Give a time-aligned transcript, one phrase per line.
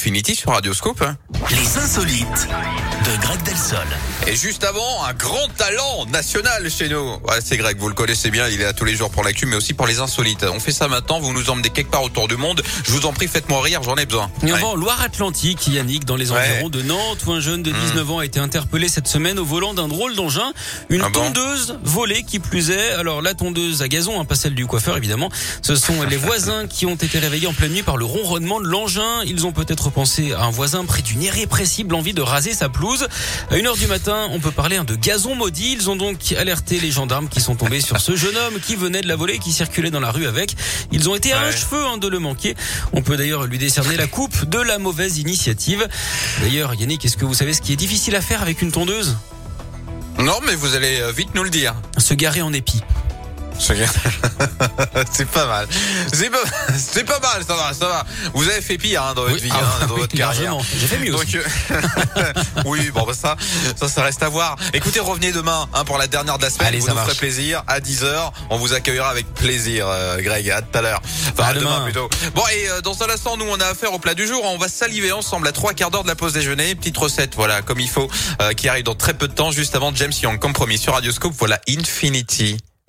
[0.00, 1.04] Infinity sur Radioscope.
[1.50, 2.48] Les insolites
[3.04, 3.86] de Greg Delsol.
[4.26, 7.16] Et juste avant, un grand talent national chez nous.
[7.28, 9.44] Ouais, c'est Greg, vous le connaissez bien, il est là tous les jours pour l'actu,
[9.44, 10.42] mais aussi pour les insolites.
[10.50, 12.62] On fait ça maintenant, vous nous emmenez quelque part autour du monde.
[12.82, 14.30] Je vous en prie, faites-moi rire, j'en ai besoin.
[14.42, 14.60] Et on Ouais.
[14.62, 16.38] va en Loire-Atlantique, Yannick, dans les Ouais.
[16.54, 19.44] environs de Nantes, où un jeune de 19 ans a été interpellé cette semaine au
[19.44, 20.52] volant d'un drôle d'engin.
[20.88, 22.92] Une Ah bon tondeuse volée qui plus est.
[22.92, 25.28] Alors la tondeuse à gazon, hein, pas celle du coiffeur évidemment.
[25.60, 28.66] Ce sont les voisins qui ont été réveillés en pleine nuit par le ronronnement de
[28.66, 29.22] l'engin.
[29.26, 33.08] Ils ont peut-être pensé à un voisin près d'une irrépressible envie de raser sa pelouse.
[33.50, 35.72] À une heure du matin, on peut parler hein, de gazon maudit.
[35.72, 39.02] Ils ont donc alerté les gendarmes qui sont tombés sur ce jeune homme qui venait
[39.02, 40.56] de la voler, qui circulait dans la rue avec.
[40.92, 42.54] Ils ont été à un cheveu hein, de le manquer.
[42.92, 45.86] On peut d'ailleurs lui décerner la coupe de la mauvaise initiative.
[46.40, 49.16] D'ailleurs, Yannick, est-ce que vous savez ce qui est difficile à faire avec une tondeuse?
[50.18, 51.74] Non, mais vous allez euh, vite nous le dire.
[51.98, 52.82] Se garer en épi.
[55.12, 55.68] c'est pas mal.
[56.12, 56.38] C'est pas,
[56.76, 58.04] c'est pas mal, ça va, ça va.
[58.34, 59.40] Vous avez fait pire hein, dans votre Oui.
[59.42, 60.54] vie, Ah, hein, dans oui, votre carrière.
[60.78, 61.32] J'ai fait mieux aussi.
[61.36, 61.44] Donc,
[62.16, 62.32] euh,
[62.64, 63.36] oui, bon, bah, ça,
[63.76, 64.56] ça, ça reste à voir.
[64.72, 66.68] Écoutez, revenez demain hein, pour la dernière de la semaine.
[66.68, 67.08] Allez, vous ça nous marche.
[67.10, 68.32] ferez plaisir à 10h.
[68.50, 70.50] On vous accueillera avec plaisir, euh, Greg.
[70.50, 71.00] À tout à l'heure.
[71.32, 71.84] Enfin, À à demain demain.
[71.84, 72.08] plutôt.
[72.34, 74.40] Bon, et euh, dans un instant, nous, on a affaire au plat du jour.
[74.44, 76.74] On va saliver ensemble à trois quarts d'heure de la pause déjeuner.
[76.74, 78.08] Petite recette, voilà, comme il faut,
[78.40, 80.38] euh, qui arrive dans très peu de temps, juste avant James Young.
[80.38, 82.58] Comme promis sur Radioscope, voilà Infinity.